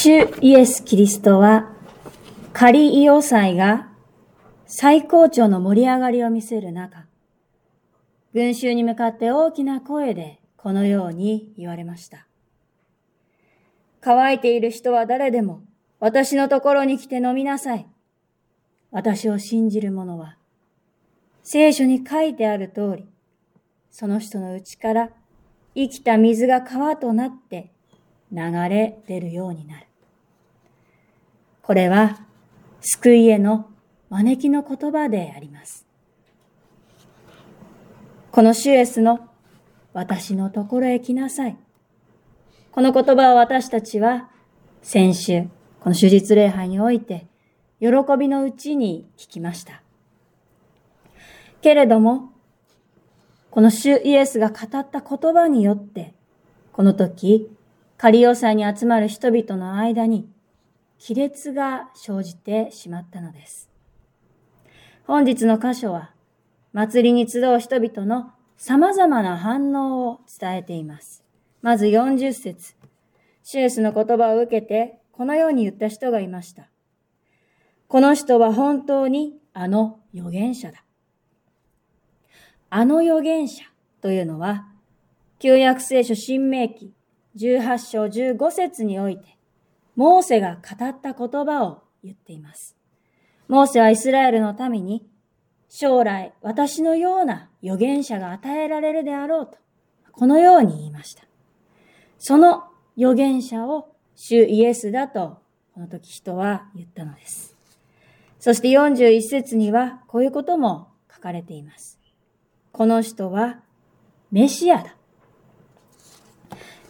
[0.00, 1.72] 主イエス・キリストは、
[2.52, 3.88] 仮イオ祭が
[4.64, 7.06] 最高潮の盛り上がりを見せる中、
[8.32, 12.28] 群衆に向かって大きな声でこのように言われました。
[14.00, 15.62] 乾いている人は誰でも
[15.98, 17.84] 私のところに来て飲みなさい。
[18.92, 20.36] 私を信じる者は、
[21.42, 23.08] 聖書に書いてある通り、
[23.90, 25.10] その人の内から
[25.74, 27.72] 生きた水が川となって
[28.30, 28.38] 流
[28.68, 29.87] れ出るようになる。
[31.68, 32.18] これは
[32.80, 33.68] 救いへの
[34.08, 35.86] 招きの言葉であります。
[38.32, 39.28] この主イエスの
[39.92, 41.58] 私のところへ来なさい。
[42.72, 44.30] この言葉を私たちは
[44.80, 45.42] 先週、
[45.80, 47.26] この手術礼拝において
[47.80, 49.82] 喜びのうちに聞きました。
[51.60, 52.32] けれども、
[53.50, 56.14] この主イエスが語った言葉によって、
[56.72, 57.54] この時、
[57.98, 60.30] カリオ祭に集まる人々の間に
[60.98, 63.70] 亀裂が生じてしまったのです。
[65.06, 66.12] 本日の箇所は、
[66.72, 71.24] 祭りに集う人々の様々な反応を伝えています。
[71.62, 72.74] まず40節
[73.42, 76.68] シュエスの言葉を受けて、このように言った人がいました。
[77.86, 80.84] この人は本当にあの預言者だ。
[82.68, 83.64] あの預言者
[84.02, 84.66] というのは、
[85.38, 86.92] 旧約聖書新明記
[87.36, 89.37] 18章15節において、
[89.98, 92.76] モーセが語った言葉を言っています。
[93.48, 95.04] モーセはイスラエルのために、
[95.68, 99.58] 将来私のような預言者が与えられるであろうと、
[100.12, 101.24] このように言いました。
[102.16, 102.62] その
[102.96, 105.40] 預言者を主イエスだと、
[105.74, 107.56] この時人は言ったのです。
[108.38, 111.98] そして41節にはこういうことも書かれています。
[112.70, 113.58] この人は
[114.30, 114.94] メシアだ。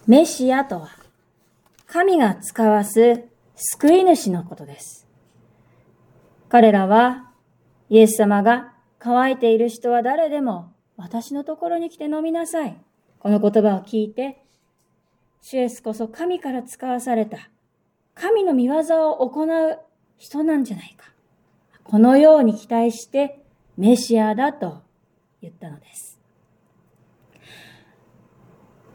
[0.05, 0.98] メシアとは、
[1.91, 3.23] 神が使わす
[3.55, 5.07] 救い主のことです。
[6.47, 7.31] 彼らは、
[7.89, 12.79] イエス様が乾いている人は誰でも私のところに来て飲みなさい。
[13.17, 14.43] この言葉を聞いて、
[15.41, 17.49] シュエスこそ神から使わされた、
[18.13, 18.75] 神の見業
[19.09, 19.79] を行う
[20.19, 21.11] 人なんじゃないか。
[21.83, 23.43] このように期待して
[23.77, 24.83] メシアだと
[25.41, 26.19] 言ったのです。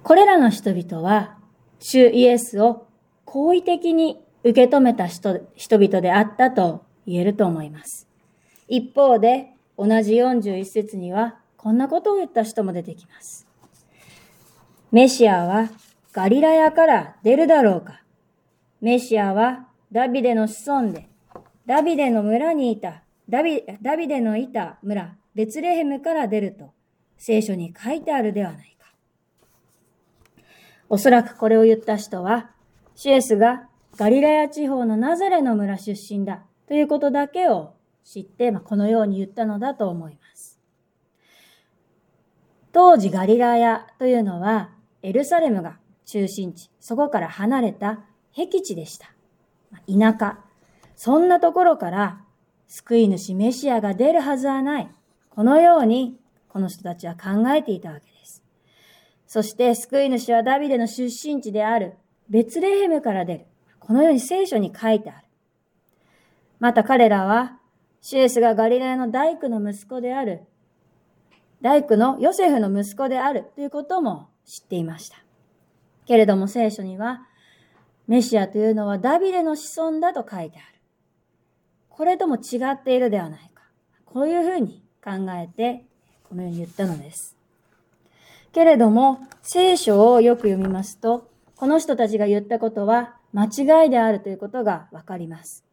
[0.05, 1.39] これらの人々は、
[1.87, 2.87] 主イエスを
[3.27, 8.09] 好意的に受け止めた人々であったと言えると思います。
[8.69, 13.47] 一方で、同じ41節には、こんなことを言った人も出てきます。
[14.93, 15.69] メシアは
[16.15, 18.01] ガリラヤから出るだろうか。
[18.81, 21.11] メシアはダビデの子孫で、
[21.67, 26.73] ダビデの村にいた、ダビダビデのいた村、ベツレヘムから出ると、
[27.19, 28.74] 聖書に書いてあるではない。
[30.95, 32.53] おそらくこれを言った人は、
[32.95, 37.75] シエスがガリラヤ地方のナザレの村出身だということだけを
[38.05, 40.61] 知って、まあ、このように言ったのだと思います。
[42.71, 44.71] 当時ガリラヤというのは
[45.03, 49.09] エルサレムが中心地、そこから離れた僻地でした。
[49.89, 50.39] 田舎。
[50.95, 52.21] そんなところから
[52.69, 54.89] 救い主メシアが出るはずはない。
[55.31, 58.14] このようにこの人たちは考えていたわけです。
[59.27, 61.95] そして救い主はダビデの出身地である
[62.29, 63.47] ベツレヘムから出る。
[63.81, 65.27] このように聖書に書いてある。
[66.59, 67.59] また彼らは、
[68.01, 70.43] シエスがガリラヤの大工の息子である、
[71.61, 75.17] 大工のヨセフの息子であるということも知っていました。
[76.07, 77.27] けれども聖書には、
[78.07, 80.81] メシアというのはダビデの子孫だと書いてある。
[81.89, 83.63] これとも違っているではないか。
[84.05, 85.85] こういうふうに考えて、
[86.29, 87.34] このように言ったのです。
[88.55, 95.65] けれども、聖書をよく読みますと、この人たちが言ったことは間違いであるということがわかります。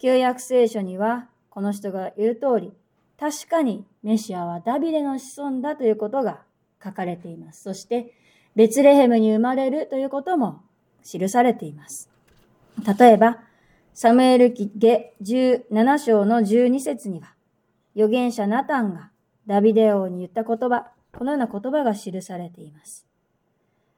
[0.00, 2.72] 旧約聖書には、この人が言う通り、
[3.20, 6.42] 確かにメシアはダビデの子孫だということが
[6.82, 7.62] 書かれています。
[7.62, 8.12] そして、
[8.56, 10.60] ベツレヘムに生まれるということも
[11.04, 12.10] 記されています。
[12.98, 13.38] 例えば、
[13.92, 17.34] サムエル記下17章の12節には、
[17.94, 19.12] 預言者ナタンが
[19.46, 23.06] ダビデ王に言った言葉、このような言葉が記されています。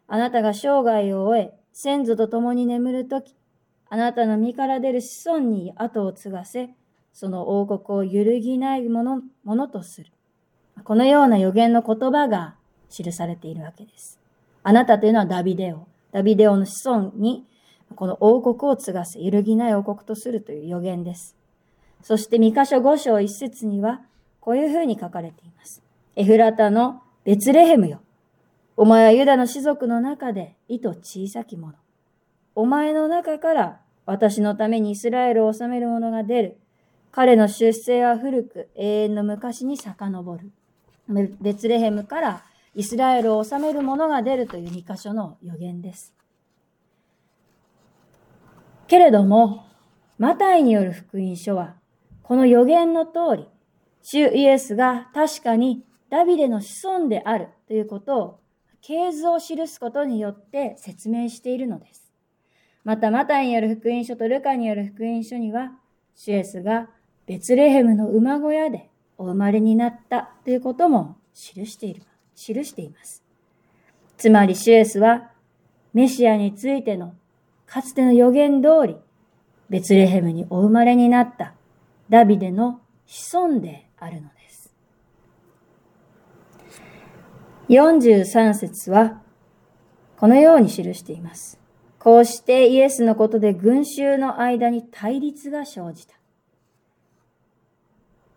[0.09, 3.35] あなたが生涯を終え、先祖と共に眠るとき、
[3.89, 6.71] あなたの身から出る子孫に後を継がせ、
[7.13, 10.11] その王国を揺るぎないものものとする。
[10.85, 12.55] このような予言の言葉が
[12.91, 14.19] 記されているわけです。
[14.63, 15.87] あなたというのはダビデオ。
[16.13, 17.45] ダビデオの子孫に、
[17.95, 21.37] この王国を継がせ、揺るぎない王国とするという予言です。
[22.03, 24.03] そして、三箇所五章一節には、
[24.41, 25.83] こういうふうに書かれています。
[26.17, 28.03] エフラタのベツレヘムよ。
[28.77, 31.75] お前はユダの士族の中で、意図小さき者。
[32.55, 36.57] お前の中から私のためにイスラエルを治める者が出る。
[37.11, 40.53] 彼の出生は古く、永遠の昔に遡る。
[41.41, 42.45] ベツレヘムから
[42.77, 46.15] イスラエルを治める者が出るという2箇所の予言です。
[48.87, 49.67] けれども、
[50.19, 51.75] マタイによる福音書は、
[52.23, 53.49] この予言の通り、
[54.03, 58.41] 主イエスが確かにダビデの子孫であるということを、
[58.81, 62.13] 経図を記すことによって説明しているのです。
[62.85, 65.73] また、マタイによる福音書とルカによる福音書には、
[66.15, 66.89] シュエスが
[67.27, 68.89] ベツレヘムの馬小屋で
[69.19, 72.03] お生まれになったということも記している、
[72.35, 73.23] 記しています。
[74.17, 75.31] つまりシュエスは
[75.93, 77.15] メシアについての
[77.67, 78.97] かつての予言通り、
[79.69, 81.55] ベツレヘムにお生まれになった
[82.09, 84.36] ダビデの子孫であるのです。
[87.69, 89.21] 43節は
[90.19, 91.59] このように記しています。
[91.99, 96.15] こうしてイエスのことで群衆の間に対立が生じた。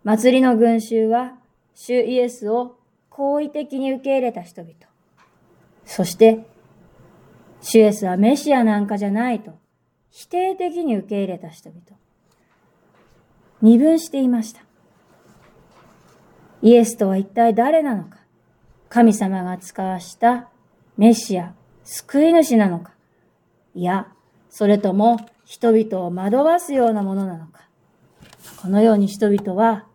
[0.02, 1.34] 祭りの群衆は、
[1.74, 2.78] 主イエスを
[3.10, 4.74] 好意的に受け入れた人々。
[5.84, 6.46] そして、
[7.60, 9.52] 主イエスはメシアなんかじゃないと、
[10.10, 11.80] 否定的に受け入れた人々。
[13.62, 14.62] 二分していました。
[16.62, 18.19] イエスとは一体誰なのか
[18.90, 20.48] 神様が使わした
[20.98, 21.54] メシア、
[21.84, 22.92] 救い主なのか
[23.72, 24.08] いや、
[24.50, 27.68] それとも人々を惑わすようなものなのか。
[28.60, 29.86] このように人々は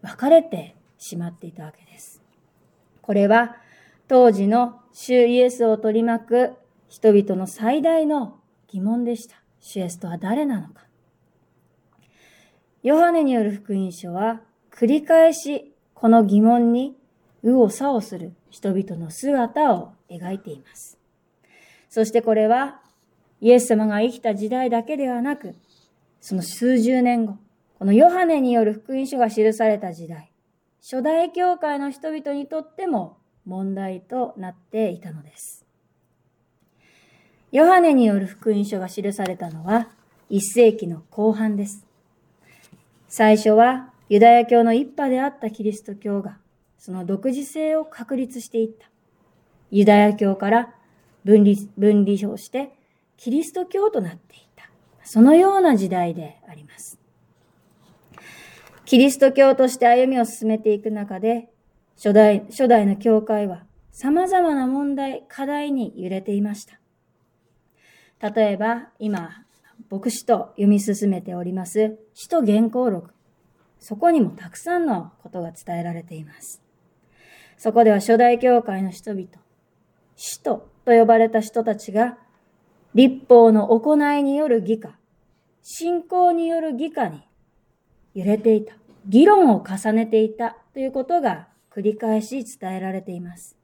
[0.00, 2.22] 分かれてしまっていたわけです。
[3.02, 3.56] これは
[4.08, 6.52] 当時の主イエスを取り巻く
[6.88, 8.38] 人々の最大の
[8.68, 9.36] 疑問でした。
[9.60, 10.86] 主イエスとは誰なのか。
[12.82, 14.40] ヨハネによる福音書は
[14.70, 16.96] 繰り返しこの疑問に
[17.42, 20.98] 右往左往する人々の姿を描いています。
[21.88, 22.80] そしてこれは
[23.40, 25.54] イエス様が生きた時代だけではなく、
[26.20, 27.36] その数十年後、
[27.78, 30.30] このヨハネによる福音書が記された時代、
[30.82, 35.66] 初代教会の人々にとっても問題となっていたのです。
[37.52, 39.88] ヨハネによる福音書が記されたのは
[40.30, 41.84] 1世紀の後半です。
[43.08, 46.38] 最初はユダヤ教の一派であったキリスト教が
[46.80, 48.90] その独自性を確立していった。
[49.70, 50.74] ユダヤ教から
[51.24, 52.72] 分離、分離をして
[53.18, 54.70] キリスト教となっていた。
[55.04, 56.98] そのような時代であります。
[58.86, 61.50] キリスト教として歩みを進めていく中で、
[61.96, 66.80] 初代、初代の教会は様々な問題、課題に揺れていました。
[68.32, 69.44] 例えば、今、
[69.90, 73.10] 牧師と読み進めております、使徒原稿録。
[73.78, 76.62] そこにもたくさんのことが伝えられています。
[77.62, 79.28] そこでは初代教会の人々、
[80.16, 82.16] 使徒と呼ばれた人たちが
[82.94, 84.96] 立法の行いによる義化、
[85.60, 87.20] 信仰による義化に
[88.14, 88.72] 揺れていた、
[89.04, 93.58] 議論を重ねていたということが繰り返し伝えられています。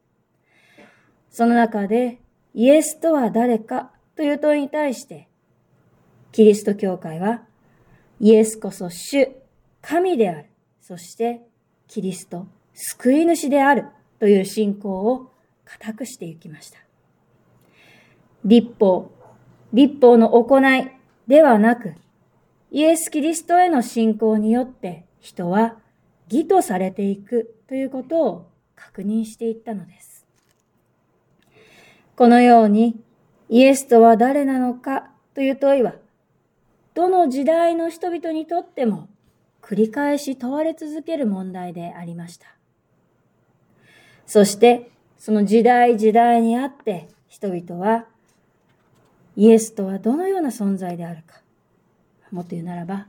[1.31, 2.20] その中で、
[2.52, 5.26] イエスとは誰かという問いに対して、
[6.32, 7.44] キリスト教会は、
[8.20, 9.31] イエスこそ主、
[9.81, 10.50] 神である。
[10.82, 11.40] そして、
[11.88, 12.46] キリスト、
[12.78, 13.87] 救い主である
[14.20, 15.32] という信仰を
[15.64, 16.78] 固くしていきました。
[18.44, 19.11] 立法、
[19.73, 20.90] 立法の行い
[21.26, 21.94] ではなく、
[22.70, 25.76] イエス・キリストへの信仰によって人は
[26.30, 30.26] 義とされていくということを確認していったのです。
[32.14, 33.00] このように
[33.49, 35.95] イエスとは誰なのかという問いは、
[36.92, 39.09] どの時代の人々にとっても
[39.62, 42.55] 繰り返し問われ続ける問題でありました。
[44.26, 48.06] そしてその時代時代にあって人々は
[49.37, 51.42] イエスとはどのような存在であるか。
[52.30, 53.06] もっと言うならば、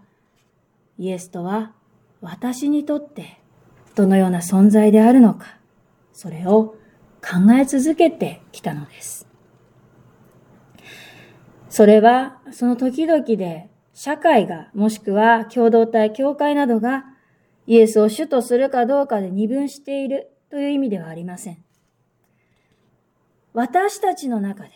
[0.99, 1.71] イエスとは
[2.21, 3.39] 私にとって
[3.95, 5.57] どのような存在であるのか、
[6.13, 6.75] それを
[7.21, 9.27] 考え続けてきたのです。
[11.69, 17.05] それはその時々で社会がもしくは共同体、教会などが
[17.65, 21.63] イエスを主とするかどうかで二分しているという意味ではありません。
[23.53, 24.71] 私たちの中で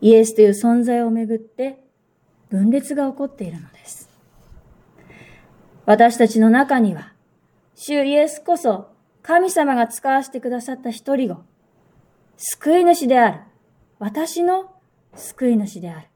[0.00, 1.84] イエスという存在をめぐって
[2.50, 4.08] 分裂が起こっているのです。
[5.84, 7.12] 私たちの中には、
[7.74, 8.90] 主イエスこそ
[9.22, 11.42] 神様が使わせてくださった一人子、
[12.36, 13.40] 救い主である。
[13.98, 14.72] 私の
[15.14, 16.08] 救い主である。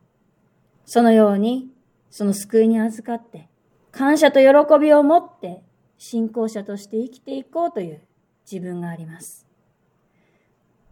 [0.85, 1.71] そのように、
[2.11, 3.49] その救いに預かって、
[3.91, 5.63] 感謝と喜びを持って、
[5.99, 8.01] 信仰者として生きていこうという
[8.51, 9.47] 自分があります。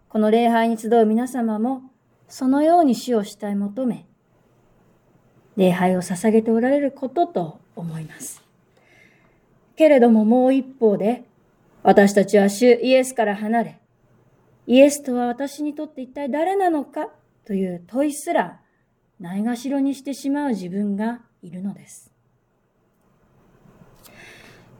[0.08, 1.82] この礼拝に集う皆様も、
[2.28, 4.06] そのように死をしたい求め、
[5.56, 8.42] 礼拝を捧げておられることと思います。
[9.76, 11.24] けれどももう一方で、
[11.82, 13.80] 私たちは主イエスから離れ、
[14.66, 17.08] イエスとは私にとって一体誰なのか
[17.44, 18.60] という問いすら
[19.18, 22.12] ないがしろにしてしまう自分がいるのです。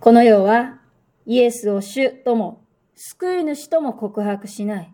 [0.00, 0.78] この世は
[1.26, 2.59] イエスを主とも
[3.02, 4.92] 救い主とも告白しない。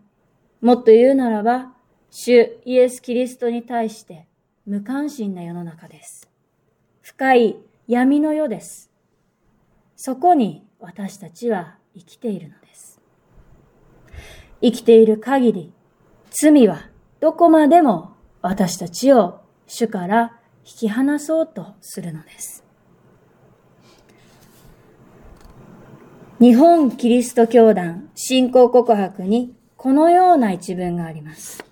[0.61, 1.73] もっと言うならば、
[2.09, 4.29] 主イエス・キリストに対して
[4.65, 6.29] 無関心な世の中です。
[7.01, 8.89] 深い闇の世です。
[9.97, 13.01] そこに私たちは生きているのです。
[14.61, 15.73] 生きている限り、
[16.29, 22.66] 罪はどこまでも私たちを主から引き離そうとするのです。
[26.39, 31.65] 日本キリスト教団信仰告白にこのような一文があります。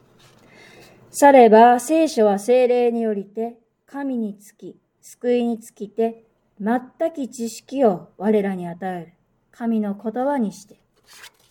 [1.12, 6.24] されば聖書は精霊によりて神につき、救いにつきて、
[6.60, 6.82] 全
[7.14, 9.14] き知識を我らに与える
[9.52, 10.80] 神の言葉にして、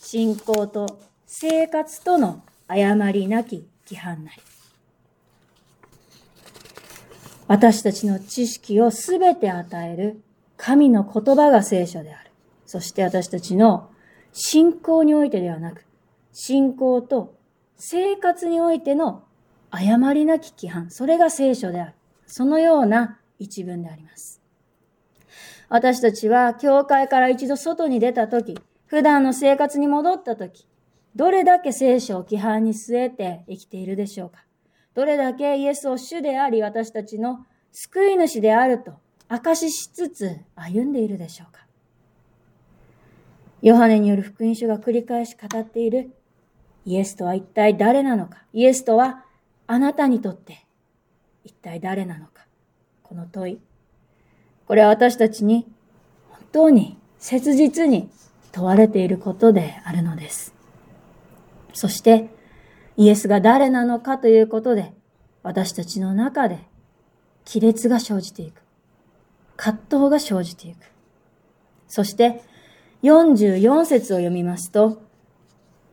[0.01, 4.43] 信仰と生活との誤りなき規範なり。
[7.47, 10.21] 私たちの知識をすべて与える
[10.57, 12.34] 神の言葉が聖書である。
[12.75, 13.89] そして私たちの
[14.33, 15.87] 信仰においてではなく、
[16.33, 17.37] 信仰と
[17.77, 19.23] 生活においての
[19.71, 21.93] 誤りなき規範、それが聖書である。
[22.27, 24.43] そのような一文であります。
[25.69, 30.67] 私たちは教会から一度外に出たとき、普段の生活に戻ったとき、
[31.15, 34.45] どれだけ聖書を規範に据えて生きているでしょうか
[34.95, 38.95] どれだけイエスを主であり私たちの救い主であると
[39.29, 41.64] 証ししつつ歩んでいるでしょうか
[43.65, 46.11] ヨハネによる福音書が繰り返し語っている
[46.85, 49.25] イエスとは一体誰なのかイエスとは
[49.67, 50.67] あなたにとって
[51.45, 52.45] 一体誰なのか
[53.03, 53.59] この問い。
[54.67, 55.67] これは私たちに
[56.29, 58.11] 本当に切実に
[58.53, 60.55] 問われていることであるのです。
[61.73, 62.29] そして
[62.99, 64.93] イエスが誰なのかということで
[65.43, 66.59] 私たちの中で
[67.51, 68.61] 亀裂が生じていく。
[69.57, 70.85] 葛藤が生じていく。
[71.89, 72.43] そして
[73.05, 75.03] 44節を読みますと、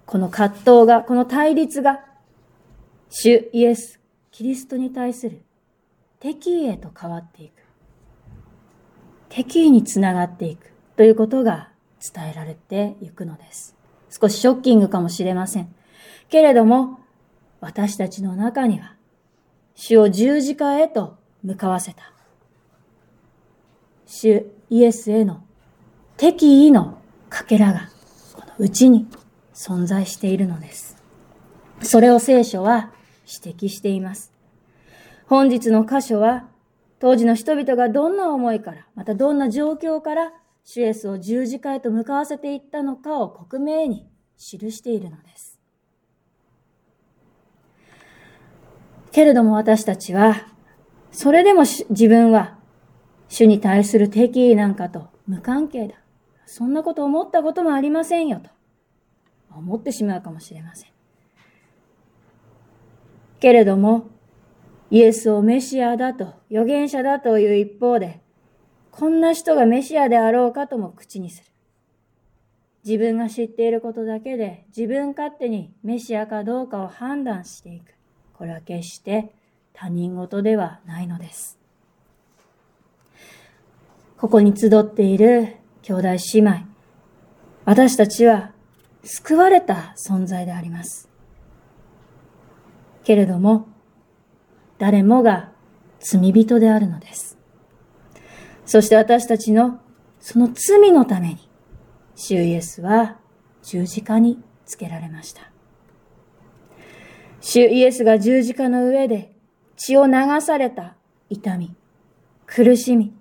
[0.06, 2.06] この葛藤が、この対立が、
[3.10, 4.00] 主イエス、
[4.32, 5.42] キリストに対する
[6.22, 7.52] 敵意へと変わっていく。
[9.28, 11.70] 敵意につながっていくということが
[12.02, 13.76] 伝えられていくのです。
[14.10, 15.74] 少しショッキングかもしれません。
[16.30, 17.02] けれども、
[17.60, 18.96] 私たちの中には、
[19.76, 22.14] 主を十字架へと向かわせた。
[24.06, 25.44] 主イエスへの
[26.16, 27.01] 敵意の
[27.32, 27.90] かけらが
[28.34, 29.08] このうちに
[29.54, 31.02] 存在しているのです。
[31.82, 32.92] それを聖書は
[33.26, 34.34] 指摘しています。
[35.28, 36.50] 本日の箇所は
[37.00, 40.34] 当時の人々がどんな思いから、またどんな状況から
[40.66, 44.08] 主イエスを十字架へと向かわせていったのかを克明に
[44.38, 45.58] 記しているのです。
[49.14, 50.48] けれども私たちは、
[51.12, 52.58] それでも自分は
[53.30, 56.01] 主に対する敵意なんかと無関係だ。
[56.52, 58.50] そんなこと思ったこともありませんよと
[59.56, 60.90] 思ってしまうかもしれません。
[63.40, 64.10] けれども、
[64.90, 68.20] イエスをメシアだと、預言者だという一方で、
[68.92, 71.46] こんな人がメシアであろうかとも口にする。
[72.84, 77.94] 自分が知っていることだけで自分勝手にメシアかどうかを判断していく。
[78.34, 79.34] これは決して
[79.72, 81.58] 他人事ではないのです。
[84.18, 86.66] ここに集っている兄弟姉妹、
[87.66, 88.52] 私たちは
[89.04, 91.10] 救われた存在であります。
[93.04, 93.68] けれども、
[94.78, 95.52] 誰もが
[96.00, 97.38] 罪人であるのです。
[98.66, 99.80] そして私たちの
[100.20, 101.50] その罪のために、
[102.16, 103.18] 主イエスは
[103.64, 105.52] 十字架につけられました。
[107.42, 109.34] 主イエスが十字架の上で
[109.76, 110.96] 血を流された
[111.30, 111.76] 痛み、
[112.46, 113.14] 苦しみ、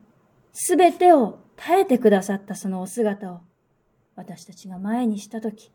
[0.53, 3.41] すべてを耐えてくださったそのお姿を
[4.17, 5.71] 私たちが前にしたとき、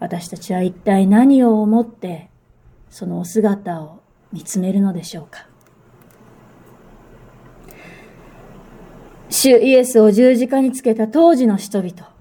[0.00, 2.30] 私たちは一体何を思って
[2.90, 5.46] そのお姿を見つめるのでしょうか。
[9.30, 12.12] 主イエスを十字架につけた当時の人々。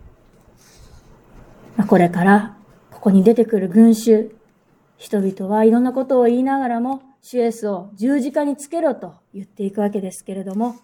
[1.88, 2.58] これから
[2.92, 4.36] ここに出てくる群衆、
[4.98, 10.76] 人々はいろんなことを言いながらも、主イエスを十字架につけろと言っていくわけですけれども、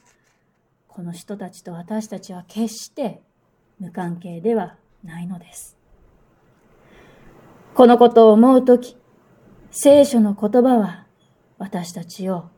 [0.94, 3.22] この人たちと私たちは決して
[3.80, 5.78] 無関係ではないのです。
[7.74, 8.98] このことを思うとき、
[9.72, 11.08] 聖書の言葉は
[11.58, 12.50] 私たちを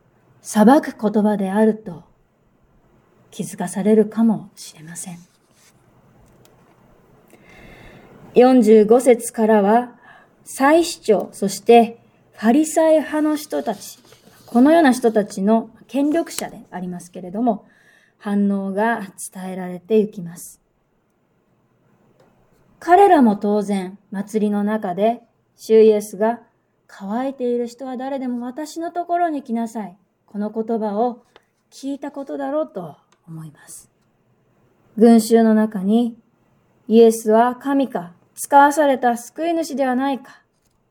[0.42, 2.06] 裁く言葉であると
[3.30, 5.20] 気づかされるかもしれません。
[8.34, 9.96] 45節からは、
[10.44, 12.00] 祭司長、そして
[12.32, 14.00] ファリサイ派の人たち、
[14.48, 17.68] このような人たちの権力者でありますけれども、
[18.24, 19.02] 反応が
[19.34, 20.62] 伝えられていきます。
[22.80, 25.24] 彼らも当然、祭りの中で、
[25.58, 26.40] 主イエスが、
[26.88, 29.98] 乾いている人は誰でも私のところに来なさい。
[30.26, 31.26] この言葉を
[31.70, 32.96] 聞いたことだろうと
[33.28, 33.92] 思います。
[34.98, 36.18] 群衆の中に、
[36.88, 40.44] イエスは神か、使わされた救い主ではないか、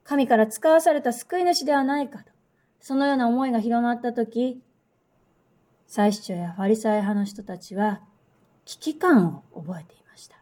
[0.04, 2.24] 神から使わされた救い主ではないかと、
[2.82, 4.60] そのような思いが広まったとき、
[5.94, 8.00] 祭司長やファリサイ派の人たちは
[8.64, 10.36] 危機感を覚えていました。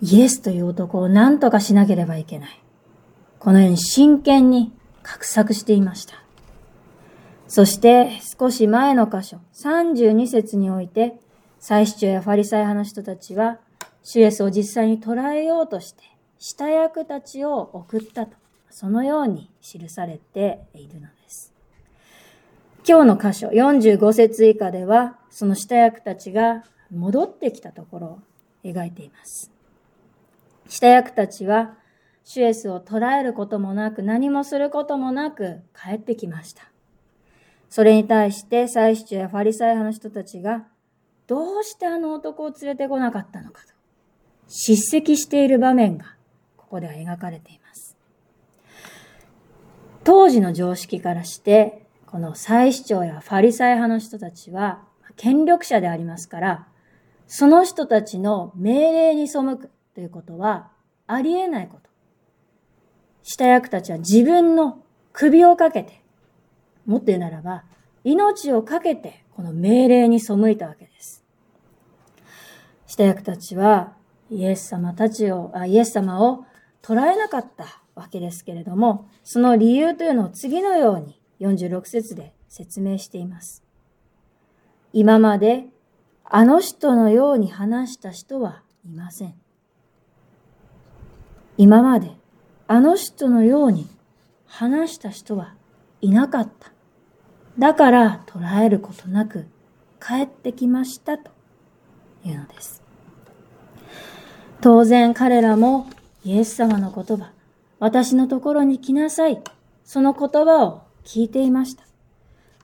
[0.00, 2.62] イエスという男を何とかしなければいけない。
[3.38, 6.14] このように真剣に画策していました。
[7.48, 11.20] そして少し前の箇所、32節において、
[11.58, 13.58] 祭司長やファリサイ派の人たちは、
[14.02, 16.02] 主イエスを実際に捉えようとして、
[16.38, 18.38] 下役たちを送ったと、
[18.70, 21.08] そのように記されているの。
[22.86, 28.18] 今日の箇所、45節以下では、その下役たちが戻ってきたところを
[28.62, 29.50] 描いています。
[30.68, 31.78] 下役たちは、
[32.24, 36.70] シュエスを捉えることもなく、何もすることもなく帰ってきました。
[37.70, 40.66] それに対して祭司長やファリサイ派の人たちが、
[41.26, 43.68] どうしてあの男を連れてこなかったのかと、
[44.46, 46.16] 叱責している場面が、
[46.58, 47.96] ここでは描かれています。
[50.04, 51.83] 当時の常識からして、
[52.14, 54.84] この祭司長やファリサイ派の人たちは、
[55.16, 56.68] 権力者でありますから、
[57.26, 60.70] その人たちの命令に背くということは
[61.08, 61.90] ありえないこと。
[63.24, 64.78] 下役たちは自分の
[65.12, 66.04] 首をかけて、
[66.86, 67.64] もっと言うならば、
[68.04, 71.24] 命をかけてこの命令に背いたわけです。
[72.86, 73.94] 下役たちは
[74.30, 76.46] イエス様たちを、あイエス様を
[76.80, 83.62] 捉えなかったわけですけれども、その理由というのを次のように46節で説明しています。
[84.92, 85.66] 今まで
[86.24, 89.34] あの人のように話した人はいません。
[91.56, 92.10] 今まで
[92.66, 93.88] あの人のように
[94.46, 95.54] 話した人は
[96.00, 96.72] いなかった。
[97.58, 99.46] だから捉えることなく
[100.00, 101.30] 帰ってきましたと
[102.24, 102.82] いうのです。
[104.60, 105.88] 当然彼らも
[106.24, 107.32] イエス様の言葉、
[107.78, 109.42] 私のところに来なさい。
[109.84, 111.84] その言葉を聞いていました。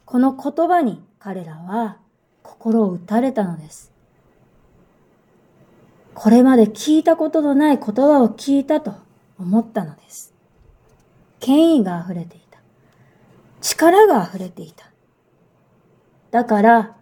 [0.04, 1.98] この言葉に彼らは
[2.42, 3.92] 心を打たれたのです。
[6.14, 8.94] これまで聞いたことのない言葉を聞いたと
[9.38, 10.34] 思ったのです。
[11.38, 12.60] 権威が溢れていた。
[13.60, 14.90] 力が溢れていた。
[16.30, 16.96] だから、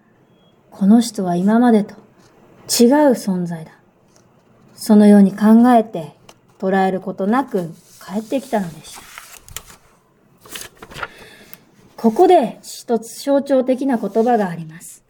[0.70, 3.72] この人は今までと違う存在だ。
[4.74, 6.14] そのように考えて
[6.59, 7.70] 捉えることなく
[8.05, 9.08] 帰ってきたのでした。
[11.98, 15.04] ここで一つ象徴的な言葉があります。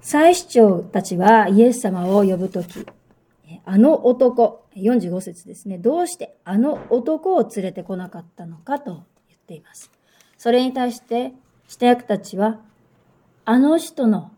[0.00, 2.86] 祭司長たちはイエス様を呼ぶとき、
[3.64, 5.78] あの男、45節ですね。
[5.78, 9.90] どうしてあの男を連れてこなかったのかと言っています。
[10.38, 11.32] それに対して、
[11.66, 12.60] 下役たちは、
[13.44, 14.30] あの人の、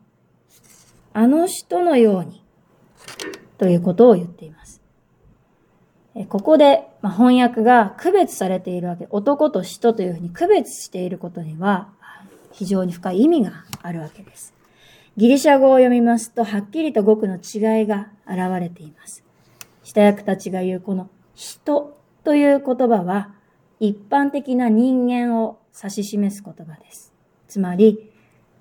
[1.13, 2.43] あの人のように、
[3.59, 4.81] ということを言っています。
[6.29, 11.89] ここで、翻訳が区別されているわけ、男と人というふうに区別していることには、
[12.53, 14.55] 非常に深い意味があるわけです。
[15.17, 19.25] ギリシャ語を読みますと、はっきりと語句の違いが現れています。
[19.83, 23.35] 下役たちが言うこの人という言葉は、
[23.81, 27.13] 一般的な人間を指し示す言葉です。
[27.49, 28.13] つまり、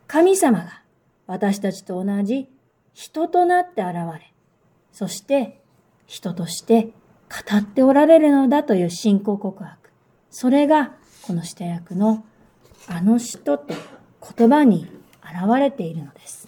[0.08, 0.82] 神様が
[1.28, 2.48] 私たちと同じ
[2.94, 4.34] 人となって現れ、
[4.92, 5.62] そして
[6.08, 6.90] 人として
[7.34, 9.90] 語っておられるのだという信仰告白。
[10.30, 10.94] それが
[11.24, 12.24] この下役の
[12.88, 13.74] あの人と
[14.38, 14.88] 言葉に
[15.24, 16.48] 現れているのです。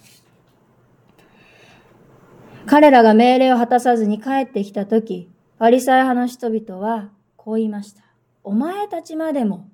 [2.66, 8.02] 彼らが命令を果たさずに帰ってきたとき、パリサイ派の人々はこう言いました。
[8.44, 9.68] お前たちまでも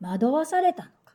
[0.00, 1.14] 惑わされたのか。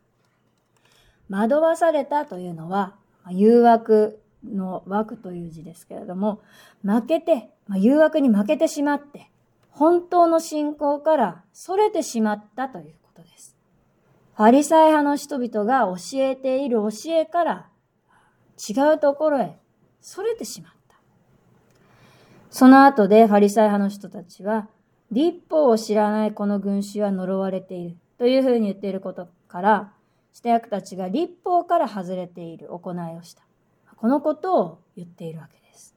[1.29, 2.95] 惑わされたというのは、
[3.29, 6.41] 誘惑の枠という字ですけれども、
[6.83, 9.30] 負けて、誘惑に負けてしまって、
[9.71, 13.55] 本当の信仰から逸れてしまったということです。
[14.35, 17.69] ファリサイ派の人々が教えている教えから
[18.69, 19.57] 違うところへ
[20.01, 20.81] 逸れてしまった。
[22.49, 24.67] その後でファリサイ派の人たちは、
[25.11, 27.97] 立法を知らないこの群衆は呪われている。
[28.17, 29.93] というふうに言っていることから、
[30.33, 33.43] 下役たちが立法から外れている行いをした。
[33.95, 35.95] このことを言っているわけです。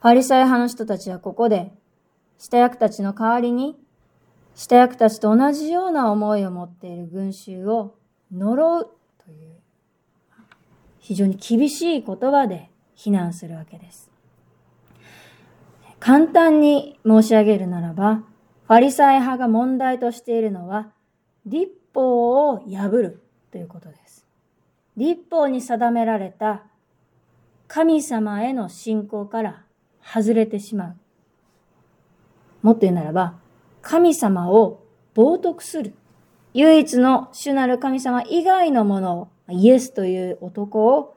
[0.00, 1.72] パリサイ派の人たちはここで、
[2.38, 3.76] 下役たちの代わりに、
[4.54, 7.94] 下役たちと同じような思いを持っている群衆を
[8.32, 8.90] 呪う
[9.24, 9.56] という、
[10.98, 14.10] 非常に厳しい言葉で非難するわけです。
[16.00, 18.22] 簡単に申し上げるならば、
[18.66, 20.92] ファリサイ派が問題としているのは、
[21.46, 24.26] 立法を破るということです。
[24.96, 26.64] 立法に定められた
[27.68, 29.64] 神様への信仰から
[30.02, 30.96] 外れてしまう。
[32.66, 33.38] もっと言うならば、
[33.80, 34.82] 神様を
[35.14, 35.94] 冒涜する。
[36.52, 41.14] 唯一の主なる神様以外のものを、イエスという男を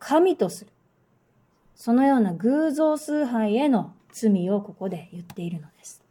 [0.00, 0.72] 神とする。
[1.76, 6.02] そのような偶像崇拝への罪をここで言っているのです。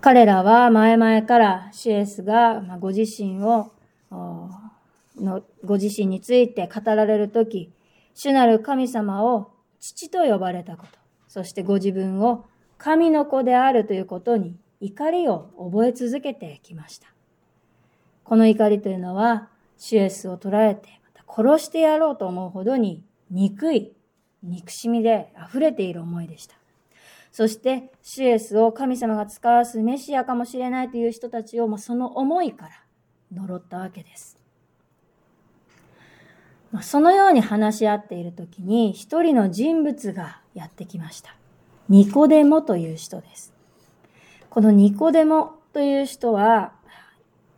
[0.00, 3.70] 彼らは前々からシエスがご自身を、
[4.10, 7.72] のご自身について語られるとき、
[8.14, 12.46] 主なる神様を父と呼ばれたこと、そしてご自分を
[12.82, 17.06] 神の子であるということに怒りを覚え続けてきました。
[18.24, 23.92] この怒りというのは、シエスを捉えて、また殺してやろうと思うほどに憎い
[24.42, 26.56] 憎しみで溢れている思いでした。
[27.30, 32.70] そして、シエスを神様が使わすメシアかもしれないという人たちをその思いから
[33.32, 34.36] 呪ったわけです。
[36.80, 41.36] そのように話し合っている時に一人の人物がやってきました。
[41.92, 43.52] ニコデモという人です。
[44.48, 46.72] このニコデモという人は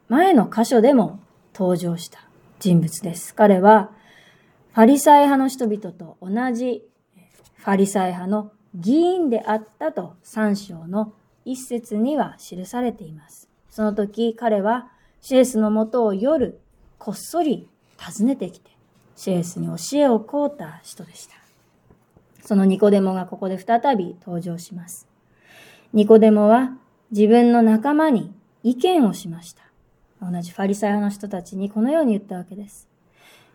[0.09, 1.20] 前の箇所でも
[1.55, 2.18] 登場した
[2.59, 3.33] 人物です。
[3.33, 3.92] 彼は
[4.73, 6.83] ファリサイ派の人々と同じ
[7.59, 11.12] ファリサイ派の議員であったと三章の
[11.44, 13.49] 一節には記されています。
[13.70, 14.88] その時彼は
[15.20, 16.59] シエスのもとを夜
[16.99, 17.68] こっそり
[18.01, 18.73] 訪ねてきて
[19.14, 21.43] シエスに教えを請うた人でした。
[22.44, 25.09] そのニコデモがここで再び登場します。
[25.94, 26.76] ニコデモは
[27.11, 29.62] 自分の仲間に意見をしました。
[30.20, 32.88] 同じファリサイ派の人たちにこのように言ったわけです。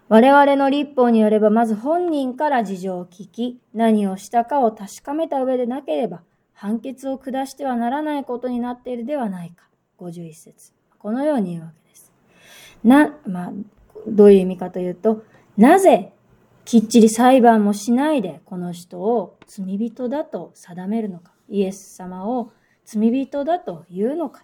[0.07, 6.23] 我々の立法によれば、まず本人から事情を聞き、何をしたかを確かめた上でなければ、
[6.53, 9.67] 判決を下してはならないことになっているではないか。
[9.99, 10.73] 51節。
[10.97, 12.11] このように言うわけです。
[12.83, 13.51] な、まあ、
[14.07, 15.23] どういう意味かというと、
[15.57, 16.11] なぜ、
[16.69, 21.31] きっちり裁判もしないで、この人を罪人だと定めるのか。
[21.49, 22.51] イエス様を
[22.85, 24.43] 罪人だと言うのか。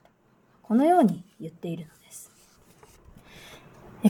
[0.63, 2.31] このように言っているのです。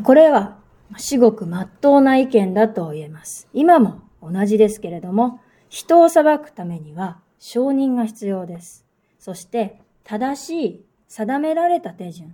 [0.01, 0.55] これは
[0.95, 3.49] 至極真っ当な意見だと言えます。
[3.51, 8.85] 今も同じですけれども、人を裁くためには承認が必要です。
[9.19, 12.33] そして正しい定められた手順、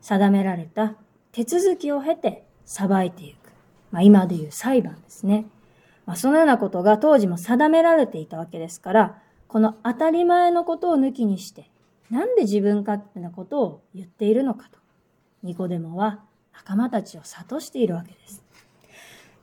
[0.00, 0.96] 定められた
[1.30, 3.37] 手続きを経て裁いていく。
[3.90, 5.46] まあ、今でいう裁判ですね。
[6.06, 11.70] まあ、そのようなことが当時も定められていたわけですから、この当たり前のことを抜きにして、
[12.10, 14.78] なんで自分勝手なことを言っているのかと、
[15.42, 16.20] ニコデモは
[16.52, 18.42] 仲間たちを諭しているわけです。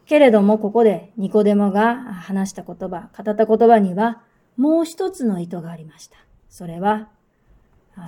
[0.05, 4.21] けれども、ここでニコデモが話した言葉、語った言葉には、
[4.57, 6.17] もう一つの意図がありました。
[6.49, 7.09] それは、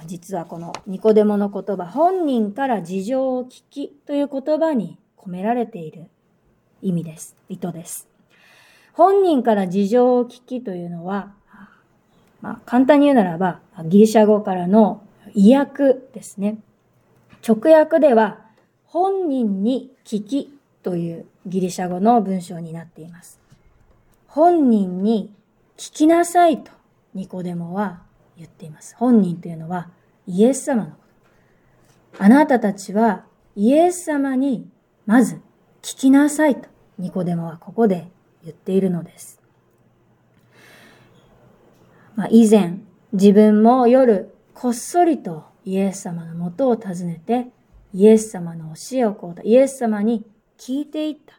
[0.06, 6.10] 実はこのニコデモの言葉、本人から事情を聞きという言葉に込められている
[6.82, 7.36] 意味です。
[7.50, 8.08] 意図です。
[8.94, 11.34] 本人から事情を聞きというのは、
[12.42, 16.58] まあ、簡単に言うならば、ギリシャ語からの意訳ですね。
[17.48, 18.40] 直訳では、
[18.86, 23.40] 本人に聞きというギリシャ語の文章になっています。
[24.28, 25.34] 本人に
[25.78, 26.72] 聞きなさいと
[27.14, 28.02] ニコデモは
[28.38, 28.96] 言っています。
[28.98, 29.90] 本人というのは
[30.26, 30.98] イエス様のこ
[32.18, 32.24] と。
[32.24, 34.70] あなたたちはイエス様に
[35.06, 35.42] まず
[35.82, 38.08] 聞きなさいとニコデモはここで
[38.44, 39.42] 言っているのです。
[42.16, 42.80] まあ、以前
[43.14, 47.48] 自分も夜こっそりとイエス様のもとを訪ねて
[47.94, 49.44] イエス様の教えをこうた。
[49.44, 50.26] イエス様に
[50.58, 51.36] 聞いていった。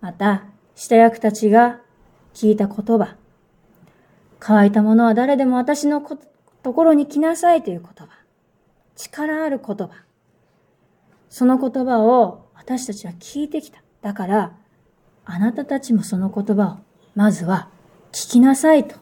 [0.00, 1.80] また、下役たちが
[2.34, 3.16] 聞いた言葉。
[4.38, 6.00] 乾いた者は誰でも私の
[6.62, 8.08] ところに来なさいという言葉。
[8.94, 9.90] 力ある言葉。
[11.30, 13.80] その言葉を私たちは聞いてきた。
[14.02, 14.52] だから、
[15.24, 16.78] あなたたちもその言葉を、
[17.14, 17.68] まずは
[18.10, 18.96] 聞きなさいと、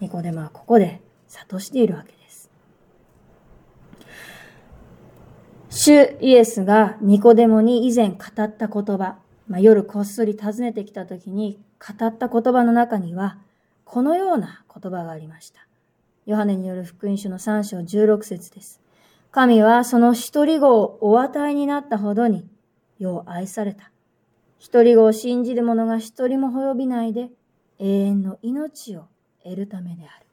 [0.00, 2.50] ニコデマはここで諭しているわけです。
[5.70, 13.38] 主イエスがニコデモに以前語った言葉、まあ、夜こっそり訪ねてきた時に語った言葉の中には、
[13.84, 15.60] このような言葉がありました。
[16.26, 18.80] ヨハネによる福音書の3章16節です。
[19.30, 22.44] 神はその一人子をお与えになったほどに、
[22.98, 23.90] 世を愛された。
[24.58, 27.30] 一人子を信じる者が一人も滅びないで、
[27.78, 29.06] 永遠の命を
[29.44, 30.26] 得るためである。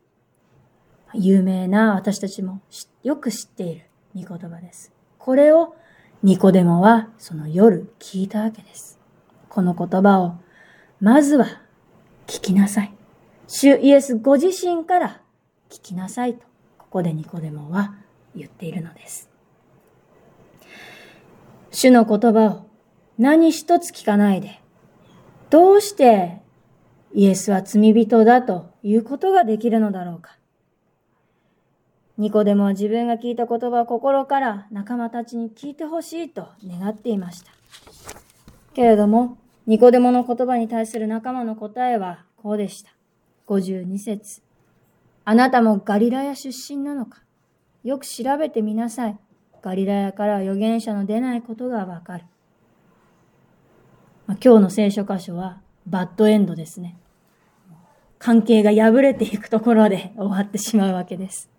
[1.13, 2.61] 有名な私たちも
[3.03, 4.91] よく知っている御言葉です。
[5.17, 5.75] これを
[6.23, 8.99] ニコデモはその夜聞いたわけです。
[9.49, 10.35] この言葉を
[10.99, 11.45] まずは
[12.27, 12.93] 聞きなさい。
[13.47, 15.21] 主イエスご自身から
[15.69, 16.45] 聞きなさいと、
[16.77, 17.95] ここでニコデモは
[18.35, 19.29] 言っているのです。
[21.75, 22.69] 主の言葉を
[23.17, 24.61] 何一つ聞かないで、
[25.49, 26.37] どうして
[27.13, 30.37] イエスは罪人だということができるのだろうか。
[32.17, 37.51] ニコデモは自分が聞いた言葉を心から仲間たちに聞いてほしいと願っていました。
[38.73, 42.91] けれども、ニコデモの言葉に対する仲間の答えはこうでした。
[43.47, 44.41] 52節
[45.25, 47.19] あなたもガリラヤ出身なのか
[47.83, 49.19] よく調べてみなさい。
[49.65, 52.25] ガリラヤから預言者の出ないことがわかる。
[54.27, 56.95] まあ、今日の聖書箇所はバッドエンドですね。
[58.19, 61.49] 関係が破れていくところで 終わってしまうわけです。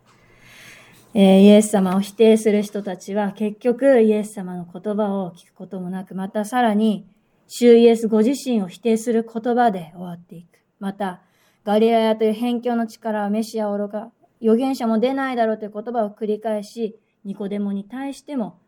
[1.14, 7.08] えー、イエス様を否定する人たちは結局イエス様の言葉を聞くこともなく、またさらに、
[7.48, 10.60] 主イエスご自身を否定する言葉で終わっていく。
[10.78, 11.22] また、
[11.64, 18.58] ガリラヤという辺境の力はメシア愚か、預言者も出ないだろうという言葉を繰り返し、ニコデモに対しても、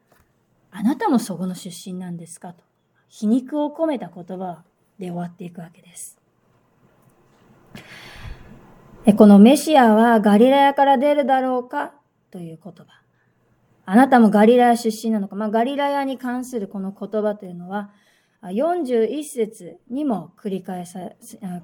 [0.71, 2.63] あなたもそこの出身なんですかと、
[3.09, 4.65] 皮肉を込めた言葉
[4.99, 6.19] で終わっていくわけです。
[9.17, 11.95] このメシアはガリラヤから出るだろうか？
[12.31, 12.85] という言葉。
[13.87, 15.37] あなたもガリラヤ出身なのか？
[15.37, 17.91] まあ、ガリラヤに関するこの言葉というのは、
[18.43, 21.13] 41節にも繰り返さ、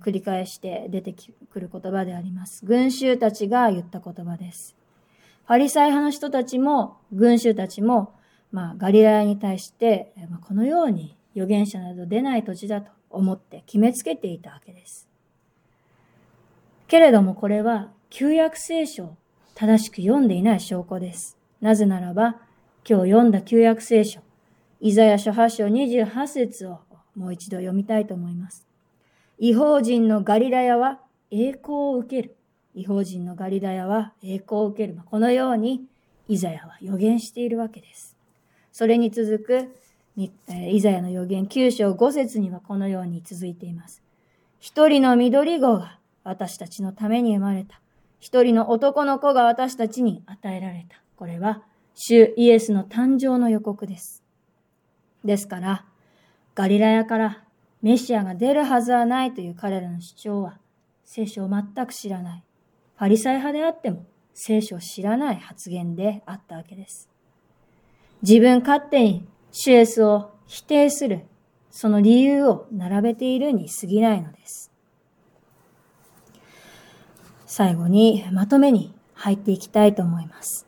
[0.00, 1.14] 繰り返して出て
[1.52, 2.64] くる言葉であります。
[2.64, 4.74] 群衆たちが言った言葉です。
[5.46, 8.14] パリサイ派の人たちも、群衆たちも、
[8.50, 15.08] まあ、ガリラヤに対して、ま、このように預言者など出ない土地だと思って決めつけていたわけです。
[16.86, 19.16] けれどもこれは旧約聖書を
[19.54, 21.36] 正しく読んでいない証拠です。
[21.60, 22.36] なぜならば、
[22.88, 24.20] 今日読んだ旧約聖書、
[24.80, 26.80] イザヤ書8章28節を
[27.16, 28.66] もう一度読みたいと思います。
[29.38, 32.36] 違法人のガリラヤは栄光を受ける。
[32.74, 34.98] 違法人のガリラヤは栄光を受ける。
[35.04, 35.84] このように
[36.28, 38.16] イザヤは予言しているわけです。
[38.72, 39.74] それに続く
[40.16, 44.02] イザヤの予言9章5節にはこのように続いています。
[44.58, 47.80] 一人の緑子が私たちのために生まれた。
[48.18, 50.96] 一人の男の子が私たちに与えられた。
[51.16, 51.62] これは
[51.94, 54.22] 主イエスの誕生の予告です。
[55.24, 55.84] ですから、
[56.54, 57.44] ガリラヤから
[57.82, 60.58] メシアが出るはずはないという彼らの主張は、
[61.04, 62.44] 聖書を全く知らない。
[62.96, 67.08] パリサイ派であっても、聖書を知らない発言であったわけです。
[68.22, 71.24] 自分勝手にシュエスを否定する、
[71.70, 74.70] その理由を並べているに過ぎないのです。
[77.46, 80.66] 最後にまとめに入っていきたいと思います。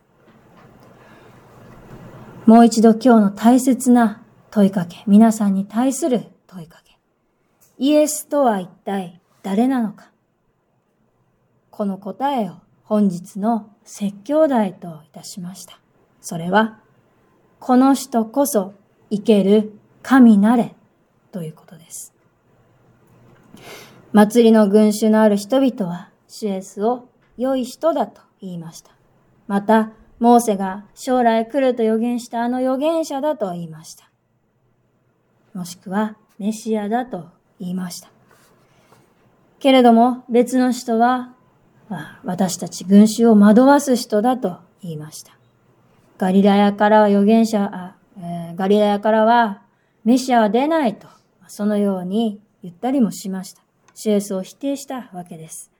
[2.47, 6.97] もう一度今日の大切な問いかけ、皆さんに対する問いかけ。
[7.79, 10.11] イエスとは一体誰なのか
[11.77, 15.79] この答えを本日の説教題といたしました。
[16.23, 16.79] それは、
[17.61, 18.73] この人こそ
[19.11, 20.75] 生ける神なれ
[21.33, 22.15] ということです。
[24.15, 28.93] 祭りの群衆のある人々は、シエスを良い人だと言いました。
[29.47, 34.11] また、モーセが将来来ると予言したあの預言者だと言いました。
[35.53, 37.29] もしくはメシアだと
[37.61, 38.09] 言いました。
[39.59, 41.36] けれども別の人は、
[42.25, 45.37] 私たち群衆を惑わす人だと言いました。
[46.19, 49.63] ガリラヤからは預言者、あえー、ガリラヤからは
[50.05, 51.09] メシアは出ないと、
[51.47, 53.63] そのように言ったりもしました。
[53.95, 55.71] シエスを否定したわけです。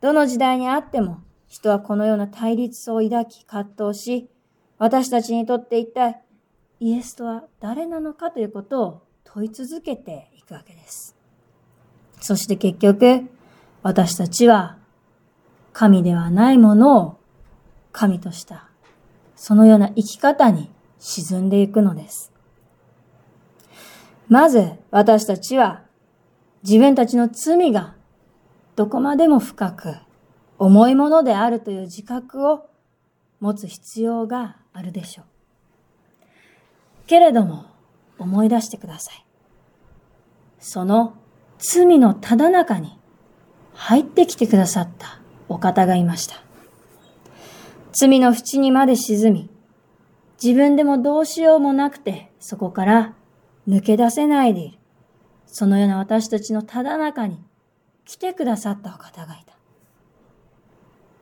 [0.00, 4.28] どの時代にあっても人はこのような対立を抱き葛藤し、
[4.78, 6.20] 私たちにとって一体
[6.80, 11.16] イエスとは誰なのかということを問い続けていくわけです。
[12.20, 13.28] そして結局、
[13.82, 14.76] 私たちは
[15.78, 17.20] 神ではないものを
[17.92, 18.68] 神とした、
[19.36, 22.32] そのような生き方に沈んでいくのです。
[24.28, 25.84] まず私たちは
[26.64, 27.94] 自分たちの罪が
[28.74, 29.94] どこまでも深く
[30.58, 32.68] 重いものであるという自覚を
[33.38, 35.24] 持つ必要があるでしょう。
[37.06, 37.66] けれども、
[38.18, 39.24] 思い出してください。
[40.58, 41.14] その
[41.58, 42.98] 罪のただ中に
[43.74, 46.36] 入ってきてくださったお方がいました。
[47.92, 49.50] 罪の淵にまで沈み、
[50.42, 53.14] 自分でもどうしようもなくて、そこから
[53.68, 54.78] 抜け出せないでいる。
[55.46, 57.42] そのような私たちのただ中に
[58.04, 59.54] 来てくださったお方がいた。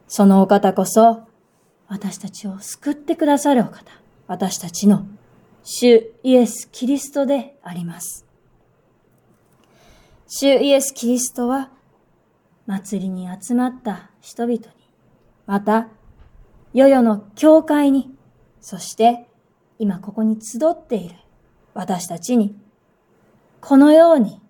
[0.08, 1.22] そのお方こそ、
[1.88, 3.84] 私たちを救ってくださるお方。
[4.26, 5.06] 私たちの
[5.62, 8.26] 主イエス・キリストであります。
[10.28, 11.70] 主イエス・キリストは、
[12.66, 14.62] 祭りに集まった人々に、
[15.46, 15.86] また、
[16.74, 18.12] 世々の教会に、
[18.60, 19.28] そして
[19.78, 21.14] 今ここに集っている
[21.74, 22.58] 私たちに、
[23.60, 24.40] このように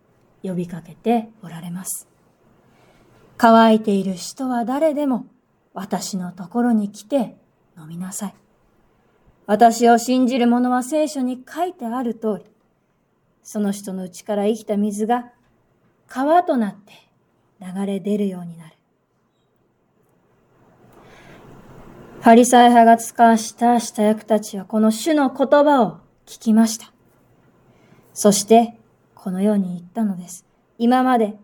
[0.43, 2.09] 呼びかけておられます。
[3.37, 5.27] 乾いている人は誰でも
[5.75, 7.37] 私のところに来て
[7.79, 8.35] 飲みなさい。
[9.45, 12.45] 私を信じる者は聖書に書いてある通り、
[13.43, 15.33] その人の内から生きた水が
[16.09, 16.95] 川となって
[17.61, 18.76] 流れ出るようになる。
[22.27, 26.93] パリサイ派が使わした下役たちはこの主の言葉を聞きました。
[28.15, 28.75] そして、
[29.15, 30.45] このように言ったのです。
[30.77, 31.37] 今まで、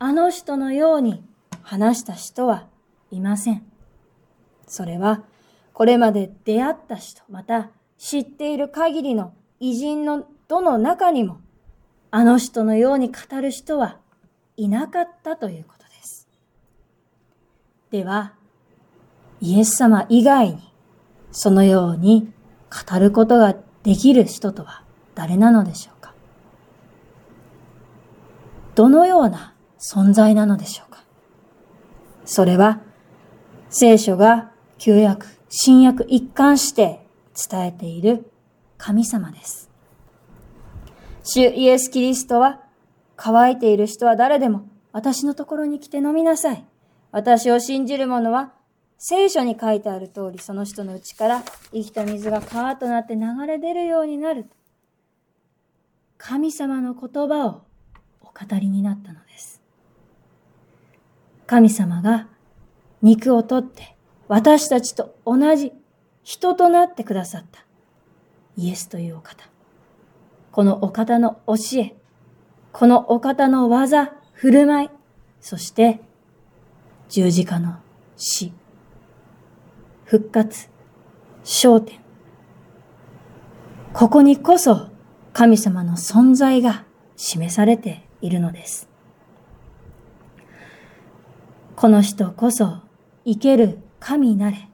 [0.00, 1.22] あの人のように
[1.62, 2.66] 話した人は
[3.12, 3.62] いません。
[4.66, 5.22] それは、
[5.72, 11.38] これまで出会った人、また知っている限りの偉人のどの中にも、
[12.10, 13.98] あの人のように語る人は
[14.56, 16.28] いなかったということです。
[17.92, 18.32] では、
[19.40, 20.72] イエス様以外に、
[21.30, 22.32] そのように
[22.90, 24.82] 語ることができる人とは
[25.14, 26.12] 誰なのでしょうか？
[28.74, 31.02] どのような存在なのでしょうか？
[32.24, 32.80] それは、
[33.70, 37.06] 聖書が旧約、新約一貫して
[37.50, 38.30] 伝えている
[38.76, 39.70] 神様です。
[41.22, 42.60] 主イエス・キリストは、
[43.16, 46.64] 乾いている人は誰でも私のところに来て飲みなさい。
[47.10, 48.52] 私を信じる者は
[48.98, 54.46] 聖書に書いてある通り、その人の内から生きた水が川となって流れ出るようになる。
[56.18, 57.62] 神様の言葉を
[58.20, 59.62] お語りになったのです。
[61.46, 62.26] 神様が
[63.00, 65.72] 肉を取って私たちと同じ
[66.24, 67.64] 人となってくださった
[68.56, 69.48] イエスというお方。
[70.50, 71.94] このお方の教え、
[72.72, 74.90] このお方の技、振る舞い、
[75.40, 76.00] そして
[77.08, 77.76] 十字架の
[78.16, 78.52] 死。
[80.08, 80.70] 復活、
[81.44, 82.00] 焦点。
[83.92, 84.88] ここにこそ
[85.34, 88.88] 神様の存在が示されているのです。
[91.76, 92.78] この人こそ
[93.26, 94.70] 生ける神なれ。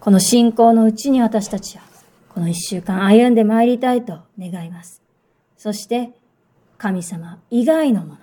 [0.00, 1.84] この信仰のうちに私たちは
[2.30, 5.02] この一週間歩んで参りたいと願います。
[5.58, 6.12] そして
[6.78, 8.18] 神様以外のもの。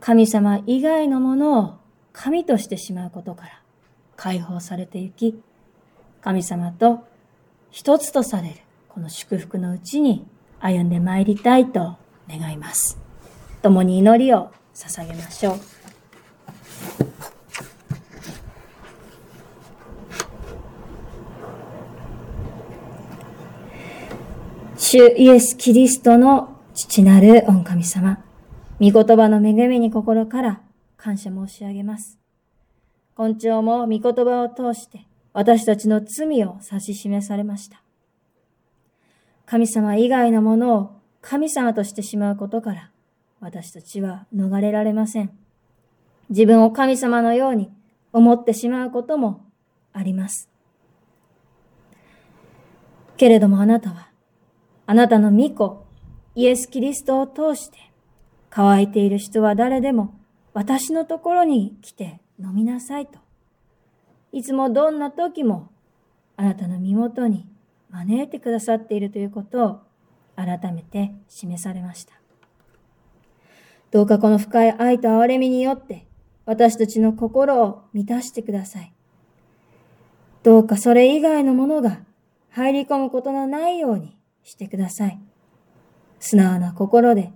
[0.00, 1.74] 神様以外のものを
[2.12, 3.62] 神としてしまうことから
[4.16, 5.40] 解放されてゆき、
[6.22, 7.06] 神様と
[7.70, 8.54] 一つとされる
[8.88, 10.26] この祝福のうちに
[10.58, 11.96] 歩んで参りたいと
[12.28, 12.98] 願います。
[13.62, 15.60] 共に祈りを捧げましょう。
[24.78, 28.22] 主イエス・キリストの父なる御神様、
[28.80, 30.60] 御言葉の恵みに心から
[30.96, 32.25] 感謝申し上げます。
[33.16, 37.80] 今朝も御言葉を通して私たちの罪を指し示されました。
[39.46, 40.90] 神様以外のものを
[41.22, 42.90] 神様としてしまうことから
[43.40, 45.30] 私たちは逃れられません。
[46.28, 47.70] 自分を神様のように
[48.12, 49.46] 思ってしまうことも
[49.94, 50.50] あります。
[53.16, 54.10] けれどもあなたは、
[54.84, 55.86] あなたの御子、
[56.34, 57.78] イエス・キリストを通して、
[58.50, 60.14] 乾いている人は誰でも
[60.52, 63.18] 私のところに来て飲みなさいと。
[64.32, 65.70] いつもどんな時も
[66.36, 67.48] あなたの身元に
[67.90, 69.80] 招いてくださっているということを
[70.36, 72.14] 改めて示されました。
[73.90, 76.06] どうかこの深い愛と憐れみによって
[76.44, 78.92] 私たちの心を満たしてください。
[80.42, 82.00] どうかそれ以外のものが
[82.50, 85.18] 入り込むことのないようにしてください。
[86.20, 87.32] 素直な心で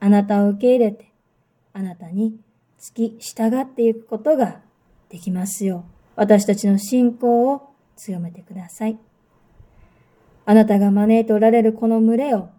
[0.00, 1.10] あなたを受け入れて
[1.72, 2.38] あなたに
[2.92, 4.60] き従っていくことが
[5.08, 8.98] できますよう、私たちの信仰を強めてください。
[10.46, 12.50] あなたが招いておられるこの群れを、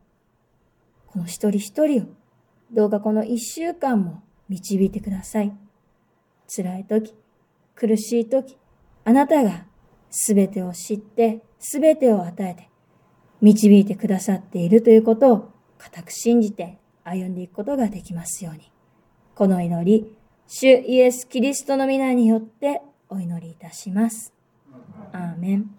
[1.07, 2.05] この一人一人を、
[2.71, 5.53] どうかこの一週間も導いてください。
[6.47, 7.13] 辛い時、
[7.75, 8.57] 苦しい時、
[9.03, 9.65] あなたが
[10.09, 12.69] すべてを知って、すべてを与えて、
[13.41, 18.74] 導いてくださっているということを固く信じて歩んでいくことができますように。
[19.35, 20.15] この祈り、
[20.47, 24.31] 主イエス・キリストの皆によってお祈りいたします。
[25.11, 25.75] アーメン。